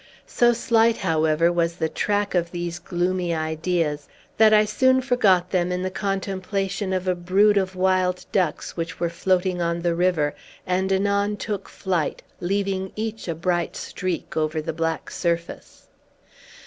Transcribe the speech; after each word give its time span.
So 0.25 0.51
slight, 0.51 0.97
however, 0.97 1.51
was 1.51 1.75
the 1.75 1.87
track 1.87 2.33
of 2.33 2.49
these 2.49 2.79
gloomy 2.79 3.35
ideas, 3.35 4.07
that 4.35 4.51
I 4.51 4.65
soon 4.65 4.99
forgot 4.99 5.51
them 5.51 5.71
in 5.71 5.83
the 5.83 5.91
contemplation 5.91 6.91
of 6.91 7.07
a 7.07 7.13
brood 7.13 7.55
of 7.55 7.75
wild 7.75 8.25
ducks, 8.31 8.75
which 8.75 8.99
were 8.99 9.11
floating 9.11 9.61
on 9.61 9.83
the 9.83 9.93
river, 9.93 10.33
and 10.65 10.91
anon 10.91 11.37
took 11.37 11.69
flight, 11.69 12.23
leaving 12.39 12.91
each 12.95 13.27
a 13.27 13.35
bright 13.35 13.75
streak 13.75 14.35
over 14.35 14.59
the 14.59 14.73
black 14.73 15.11
surface. 15.11 15.85